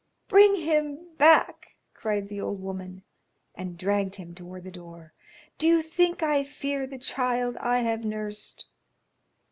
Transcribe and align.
"Bring 0.27 0.55
him 0.55 1.13
back," 1.19 1.75
cried 1.93 2.27
the 2.27 2.41
old 2.41 2.59
woman, 2.59 3.03
and 3.53 3.77
dragged 3.77 4.15
him 4.15 4.33
toward 4.33 4.63
the 4.63 4.71
door. 4.71 5.13
"Do 5.59 5.67
you 5.67 5.83
think 5.83 6.23
I 6.23 6.43
fear 6.43 6.87
the 6.87 6.97
child 6.97 7.55
I 7.57 7.81
have 7.81 8.03
nursed?" 8.03 8.65